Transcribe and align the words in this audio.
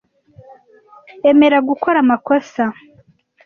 Emera 1.31 1.57
gukora 1.69 1.97
amakosa. 2.03 2.63